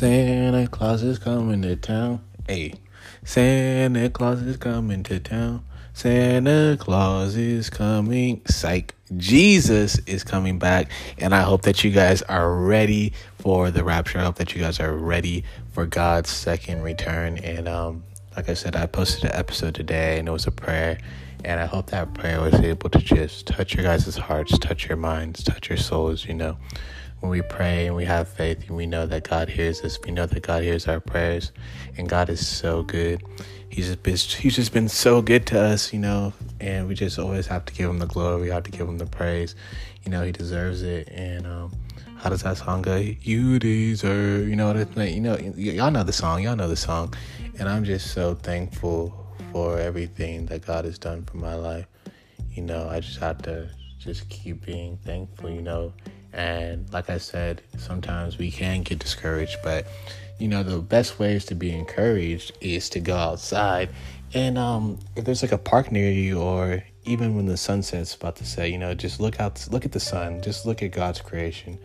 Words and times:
Santa 0.00 0.66
Claus 0.66 1.02
is 1.02 1.18
coming 1.18 1.60
to 1.60 1.76
town. 1.76 2.24
Hey, 2.48 2.72
Santa 3.22 4.08
Claus 4.08 4.40
is 4.40 4.56
coming 4.56 5.02
to 5.02 5.20
town. 5.20 5.62
Santa 5.92 6.78
Claus 6.80 7.36
is 7.36 7.68
coming. 7.68 8.40
Psych. 8.46 8.94
Jesus 9.18 9.98
is 10.06 10.24
coming 10.24 10.58
back. 10.58 10.90
And 11.18 11.34
I 11.34 11.42
hope 11.42 11.60
that 11.62 11.84
you 11.84 11.90
guys 11.90 12.22
are 12.22 12.50
ready 12.50 13.12
for 13.40 13.70
the 13.70 13.84
rapture. 13.84 14.18
I 14.18 14.22
hope 14.22 14.36
that 14.36 14.54
you 14.54 14.62
guys 14.62 14.80
are 14.80 14.96
ready 14.96 15.44
for 15.72 15.84
God's 15.84 16.30
second 16.30 16.80
return. 16.80 17.36
And 17.36 17.68
um, 17.68 18.02
like 18.38 18.48
I 18.48 18.54
said, 18.54 18.76
I 18.76 18.86
posted 18.86 19.24
an 19.24 19.36
episode 19.36 19.74
today 19.74 20.18
and 20.18 20.28
it 20.28 20.32
was 20.32 20.46
a 20.46 20.50
prayer. 20.50 20.96
And 21.44 21.60
I 21.60 21.66
hope 21.66 21.90
that 21.90 22.14
prayer 22.14 22.40
was 22.40 22.54
able 22.54 22.88
to 22.88 23.00
just 23.00 23.48
touch 23.48 23.74
your 23.74 23.84
guys' 23.84 24.16
hearts, 24.16 24.58
touch 24.58 24.88
your 24.88 24.96
minds, 24.96 25.44
touch 25.44 25.68
your 25.68 25.76
souls, 25.76 26.24
you 26.24 26.32
know. 26.32 26.56
When 27.20 27.30
we 27.30 27.42
pray 27.42 27.86
and 27.86 27.94
we 27.94 28.04
have 28.06 28.28
faith 28.28 28.66
and 28.66 28.76
we 28.76 28.86
know 28.86 29.06
that 29.06 29.28
God 29.28 29.48
hears 29.48 29.82
us, 29.82 29.98
we 30.04 30.10
know 30.10 30.26
that 30.26 30.42
God 30.42 30.62
hears 30.62 30.88
our 30.88 31.00
prayers, 31.00 31.52
and 31.96 32.08
God 32.08 32.30
is 32.30 32.46
so 32.46 32.82
good. 32.82 33.22
He's 33.68 33.86
just 33.86 34.02
been, 34.02 34.16
he's 34.16 34.56
just 34.56 34.72
been 34.72 34.88
so 34.88 35.22
good 35.22 35.46
to 35.48 35.60
us, 35.60 35.92
you 35.92 35.98
know, 35.98 36.32
and 36.60 36.88
we 36.88 36.94
just 36.94 37.18
always 37.18 37.46
have 37.46 37.64
to 37.66 37.74
give 37.74 37.88
him 37.88 37.98
the 37.98 38.06
glory, 38.06 38.42
we 38.42 38.48
have 38.48 38.64
to 38.64 38.70
give 38.70 38.88
him 38.88 38.98
the 38.98 39.06
praise. 39.06 39.54
You 40.04 40.10
know, 40.10 40.24
he 40.24 40.32
deserves 40.32 40.82
it. 40.82 41.08
And 41.10 41.46
um, 41.46 41.72
how 42.16 42.30
does 42.30 42.42
that 42.42 42.56
song 42.56 42.82
go? 42.82 42.96
You 42.96 43.58
deserve, 43.58 44.48
you 44.48 44.56
know, 44.56 44.72
you 44.96 45.20
know, 45.20 45.36
y'all 45.36 45.90
know 45.90 46.02
the 46.02 46.12
song, 46.12 46.42
y'all 46.42 46.56
know 46.56 46.68
the 46.68 46.76
song, 46.76 47.14
and 47.58 47.68
I'm 47.68 47.84
just 47.84 48.12
so 48.12 48.34
thankful 48.34 49.26
for 49.52 49.78
everything 49.78 50.46
that 50.46 50.66
God 50.66 50.84
has 50.84 50.98
done 50.98 51.24
for 51.24 51.36
my 51.36 51.54
life. 51.54 51.86
You 52.52 52.62
know, 52.62 52.88
I 52.88 53.00
just 53.00 53.18
have 53.18 53.42
to 53.42 53.70
just 53.98 54.28
keep 54.28 54.64
being 54.64 54.96
thankful, 55.04 55.50
you 55.50 55.62
know. 55.62 55.92
And 56.32 56.90
like 56.92 57.10
I 57.10 57.18
said, 57.18 57.62
sometimes 57.78 58.38
we 58.38 58.50
can 58.50 58.82
get 58.82 58.98
discouraged, 58.98 59.58
but 59.62 59.86
you 60.38 60.48
know, 60.48 60.62
the 60.62 60.78
best 60.78 61.18
ways 61.18 61.44
to 61.46 61.54
be 61.54 61.70
encouraged 61.70 62.52
is 62.60 62.88
to 62.90 63.00
go 63.00 63.16
outside. 63.16 63.90
And 64.32 64.56
um, 64.56 64.98
if 65.16 65.24
there's 65.24 65.42
like 65.42 65.52
a 65.52 65.58
park 65.58 65.92
near 65.92 66.10
you, 66.10 66.40
or 66.40 66.82
even 67.04 67.34
when 67.34 67.46
the 67.46 67.56
sunset's 67.56 68.14
about 68.14 68.36
to 68.36 68.46
set, 68.46 68.70
you 68.70 68.78
know, 68.78 68.94
just 68.94 69.20
look 69.20 69.38
out, 69.38 69.66
look 69.70 69.84
at 69.84 69.92
the 69.92 70.00
sun, 70.00 70.40
just 70.40 70.64
look 70.64 70.82
at 70.82 70.92
God's 70.92 71.20
creation, 71.20 71.78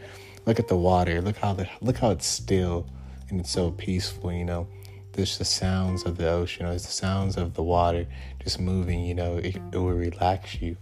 look 0.45 0.59
at 0.59 0.67
the 0.67 0.77
water, 0.77 1.21
look 1.21 1.37
how 1.37 1.53
the 1.53 1.67
look 1.81 1.97
how 1.97 2.11
it's 2.11 2.27
still 2.27 2.87
and 3.29 3.39
it's 3.39 3.51
so 3.51 3.71
peaceful, 3.71 4.31
you 4.31 4.45
know. 4.45 4.67
There's 5.13 5.37
the 5.37 5.45
sounds 5.45 6.03
of 6.03 6.17
the 6.17 6.29
ocean 6.29 6.65
or 6.65 6.73
the 6.73 6.79
sounds 6.79 7.37
of 7.37 7.53
the 7.53 7.63
water 7.63 8.05
just 8.43 8.59
moving 8.59 9.03
you 9.03 9.15
know. 9.15 9.37
It, 9.37 9.55
it 9.71 9.77
will 9.77 9.91
relax 9.91 10.61
you. 10.61 10.77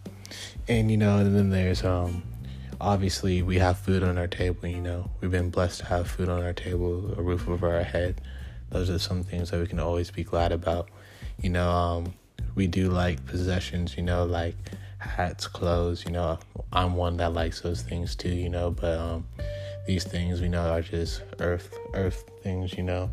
And 0.68 0.92
you 0.92 0.98
know 0.98 1.18
and 1.18 1.36
then 1.36 1.50
there's 1.50 1.84
um 1.84 2.24
obviously 2.80 3.42
we 3.42 3.58
have 3.58 3.78
food 3.78 4.04
on 4.04 4.18
our 4.18 4.28
table 4.28 4.68
you 4.68 4.82
know. 4.82 5.10
We've 5.22 5.32
been 5.32 5.50
blessed 5.50 5.80
to 5.80 5.86
have 5.86 6.10
food 6.10 6.30
on 6.30 6.42
our 6.44 6.54
table 6.54 7.14
a 7.18 7.22
roof 7.22 7.48
over 7.48 7.74
our 7.74 7.84
head. 7.84 8.22
Those 8.70 8.90
are 8.90 9.00
some 9.00 9.24
things 9.24 9.52
that 9.52 9.60
we 9.60 9.68
can 9.68 9.80
always 9.80 10.12
be 10.12 10.24
glad 10.24 10.52
about. 10.52 10.90
You 11.42 11.50
know 11.50 11.70
um 11.70 12.14
we 12.56 12.68
do 12.68 12.90
like 12.90 13.26
possessions 13.26 13.98
you 13.98 14.04
know 14.04 14.26
like 14.26 14.56
hats 15.00 15.48
clothes 15.48 16.06
you 16.06 16.12
know. 16.12 16.40
I'm 16.72 16.96
one 16.96 17.18
that 17.18 17.34
likes 17.34 17.62
those 17.62 17.82
things 17.82 18.16
too 18.16 18.30
you 18.30 18.50
know 18.50 18.72
but 18.72 18.98
um 18.98 19.26
these 19.86 20.04
things 20.04 20.42
we 20.42 20.48
know 20.48 20.70
are 20.72 20.82
just 20.82 21.22
earth 21.40 21.78
earth 21.94 22.30
things 22.42 22.74
you 22.74 22.84
know. 22.84 23.10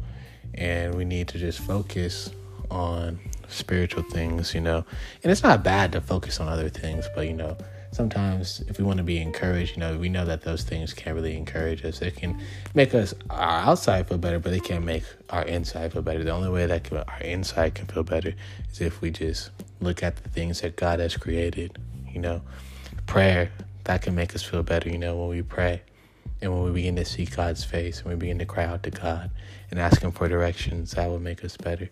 And 0.55 0.95
we 0.95 1.05
need 1.05 1.29
to 1.29 1.39
just 1.39 1.61
focus 1.61 2.31
on 2.71 3.19
spiritual 3.49 4.03
things, 4.03 4.55
you 4.55 4.61
know. 4.61 4.85
And 5.23 5.31
it's 5.31 5.43
not 5.43 5.63
bad 5.63 5.93
to 5.93 6.01
focus 6.01 6.41
on 6.41 6.49
other 6.49 6.69
things, 6.69 7.07
but 7.15 7.27
you 7.27 7.35
know, 7.35 7.57
sometimes 7.93 8.63
if 8.69 8.79
we 8.79 8.85
want 8.85 8.99
to 8.99 9.05
be 9.05 9.21
encouraged, 9.21 9.77
you 9.77 9.81
know, 9.81 9.99
we 9.99 10.09
know 10.09 10.25
that 10.25 10.43
those 10.43 10.63
things 10.63 10.93
can't 10.95 11.15
really 11.15 11.37
encourage 11.37 11.85
us. 11.85 12.01
It 12.03 12.17
can 12.17 12.41
make 12.75 12.95
us 12.95 13.15
our 13.31 13.61
outside 13.61 14.09
feel 14.09 14.19
better, 14.19 14.39
but 14.39 14.51
they 14.51 14.61
can't 14.61 14.85
make 14.85 15.05
our 15.31 15.43
inside 15.43 15.93
feel 15.93 16.03
better. 16.03 16.23
The 16.23 16.31
only 16.31 16.51
way 16.51 16.67
that 16.67 16.85
can, 16.85 16.99
our 16.99 17.21
inside 17.21 17.75
can 17.75 17.87
feel 17.87 18.03
better 18.03 18.35
is 18.71 18.81
if 18.81 19.01
we 19.01 19.11
just 19.11 19.51
look 19.81 20.03
at 20.03 20.17
the 20.17 20.29
things 20.29 20.61
that 20.61 20.77
God 20.77 21.01
has 21.01 21.17
created, 21.17 21.79
you 22.09 22.21
know. 22.21 22.43
Prayer 23.07 23.51
that 23.85 24.03
can 24.03 24.15
make 24.15 24.35
us 24.35 24.43
feel 24.43 24.63
better, 24.63 24.89
you 24.89 24.99
know, 24.99 25.17
when 25.17 25.29
we 25.29 25.43
pray. 25.43 25.83
And 26.43 26.53
when 26.53 26.63
we 26.63 26.71
begin 26.71 26.97
to 26.97 27.05
see 27.05 27.27
God's 27.27 27.65
face 27.65 28.01
and 28.01 28.09
we 28.09 28.15
begin 28.15 28.39
to 28.39 28.47
cry 28.47 28.65
out 28.65 28.83
to 28.85 28.91
God 28.91 29.31
and 29.71 29.79
ask 29.79 30.01
Him 30.01 30.13
for 30.13 30.29
directions, 30.29 30.93
that 30.93 31.09
will 31.09 31.19
make 31.19 31.45
us 31.45 31.57
better. 31.57 31.89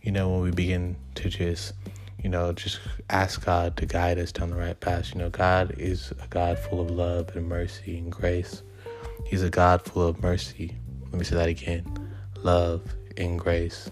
You 0.00 0.12
know, 0.12 0.30
when 0.30 0.40
we 0.42 0.50
begin 0.52 0.96
to 1.16 1.28
just, 1.28 1.74
you 2.22 2.30
know, 2.30 2.52
just 2.52 2.80
ask 3.08 3.44
God 3.44 3.76
to 3.78 3.86
guide 3.86 4.18
us 4.18 4.32
down 4.32 4.50
the 4.50 4.56
right 4.56 4.78
path. 4.78 5.12
You 5.14 5.20
know, 5.20 5.30
God 5.30 5.74
is 5.78 6.12
a 6.22 6.26
God 6.28 6.58
full 6.58 6.80
of 6.80 6.90
love 6.90 7.34
and 7.34 7.48
mercy 7.48 7.98
and 7.98 8.10
grace. 8.10 8.62
He's 9.26 9.42
a 9.42 9.50
God 9.50 9.82
full 9.82 10.06
of 10.06 10.22
mercy. 10.22 10.76
Let 11.10 11.14
me 11.14 11.24
say 11.24 11.36
that 11.36 11.48
again 11.48 11.84
love 12.42 12.82
and 13.16 13.38
grace. 13.38 13.90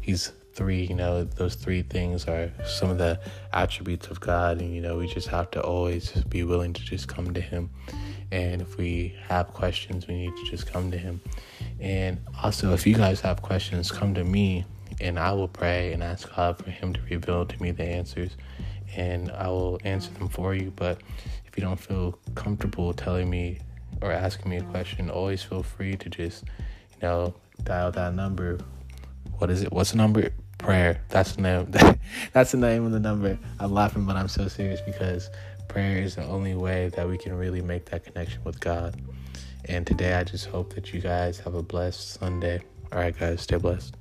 He's 0.00 0.32
three, 0.52 0.84
you 0.84 0.94
know, 0.94 1.24
those 1.24 1.54
three 1.54 1.82
things 1.82 2.26
are 2.26 2.52
some 2.66 2.90
of 2.90 2.98
the 2.98 3.18
attributes 3.52 4.08
of 4.08 4.20
God. 4.20 4.60
And, 4.60 4.74
you 4.74 4.82
know, 4.82 4.98
we 4.98 5.06
just 5.06 5.28
have 5.28 5.50
to 5.52 5.62
always 5.62 6.10
be 6.24 6.44
willing 6.44 6.72
to 6.74 6.82
just 6.82 7.08
come 7.08 7.32
to 7.32 7.40
Him 7.40 7.70
and 8.32 8.62
if 8.62 8.76
we 8.76 9.14
have 9.28 9.48
questions, 9.48 10.06
we 10.06 10.14
need 10.14 10.36
to 10.36 10.44
just 10.50 10.70
come 10.70 10.90
to 10.90 10.98
Him. 10.98 11.20
And 11.80 12.18
also, 12.42 12.72
if 12.72 12.86
you 12.86 12.94
guys 12.94 13.20
have 13.22 13.42
questions, 13.42 13.90
come 13.90 14.14
to 14.14 14.24
me 14.24 14.64
and 15.00 15.18
I 15.18 15.32
will 15.32 15.48
pray 15.48 15.92
and 15.92 16.02
ask 16.02 16.34
God 16.34 16.58
for 16.58 16.70
Him 16.70 16.92
to 16.92 17.00
reveal 17.10 17.46
to 17.46 17.62
me 17.62 17.70
the 17.70 17.84
answers. 17.84 18.36
And 18.96 19.30
I 19.30 19.48
will 19.48 19.80
answer 19.84 20.12
them 20.14 20.28
for 20.28 20.54
you. 20.54 20.72
But 20.74 21.00
if 21.46 21.56
you 21.56 21.62
don't 21.62 21.78
feel 21.78 22.18
comfortable 22.34 22.92
telling 22.92 23.30
me 23.30 23.58
or 24.02 24.12
asking 24.12 24.50
me 24.50 24.56
a 24.56 24.62
question, 24.62 25.10
always 25.10 25.42
feel 25.42 25.62
free 25.62 25.96
to 25.96 26.08
just, 26.08 26.44
you 26.44 26.98
know, 27.02 27.34
dial 27.64 27.92
that 27.92 28.14
number. 28.14 28.58
What 29.38 29.50
is 29.50 29.62
it? 29.62 29.72
What's 29.72 29.92
the 29.92 29.96
number? 29.96 30.30
Prayer. 30.58 31.00
That's 31.08 31.32
the 31.32 31.42
name. 31.42 31.72
That's 32.32 32.52
the 32.52 32.58
name 32.58 32.84
of 32.84 32.92
the 32.92 33.00
number. 33.00 33.38
I'm 33.58 33.72
laughing, 33.72 34.04
but 34.04 34.16
I'm 34.16 34.28
so 34.28 34.48
serious 34.48 34.80
because 34.80 35.30
prayer 35.68 35.98
is 35.98 36.16
the 36.16 36.24
only 36.24 36.54
way 36.54 36.90
that 36.96 37.08
we 37.08 37.16
can 37.16 37.34
really 37.34 37.62
make 37.62 37.86
that 37.86 38.04
connection 38.04 38.42
with 38.44 38.60
God. 38.60 39.00
And 39.66 39.86
today, 39.86 40.14
I 40.14 40.24
just 40.24 40.46
hope 40.46 40.74
that 40.74 40.92
you 40.92 41.00
guys 41.00 41.38
have 41.40 41.54
a 41.54 41.62
blessed 41.62 42.18
Sunday. 42.18 42.60
All 42.92 42.98
right, 42.98 43.16
guys, 43.16 43.42
stay 43.42 43.56
blessed. 43.56 43.94